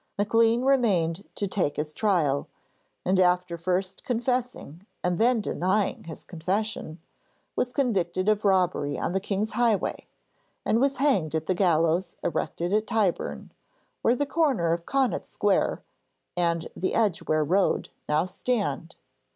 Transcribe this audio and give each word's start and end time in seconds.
Maclean 0.17 0.63
remained 0.65 1.25
to 1.35 1.47
take 1.47 1.75
his 1.75 1.93
trial, 1.93 2.47
and 3.05 3.19
after 3.19 3.55
first 3.55 4.03
confessing 4.03 4.87
and 5.03 5.19
then 5.19 5.41
denying 5.41 6.05
his 6.05 6.23
confession, 6.23 6.99
was 7.55 7.71
convicted 7.71 8.27
of 8.27 8.43
robbery 8.43 8.97
on 8.97 9.13
the 9.13 9.19
King's 9.19 9.51
highway, 9.51 10.07
and 10.65 10.81
was 10.81 10.95
hanged 10.97 11.35
at 11.35 11.45
the 11.45 11.53
gallows 11.53 12.15
erected 12.23 12.73
at 12.73 12.87
Tyburn, 12.87 13.51
where 14.01 14.15
the 14.15 14.25
corner 14.25 14.73
of 14.73 14.87
Connaught 14.87 15.27
Square 15.27 15.83
and 16.35 16.67
the 16.75 16.95
Edgware 16.95 17.43
Road 17.43 17.89
now 18.09 18.25
stand. 18.25 18.95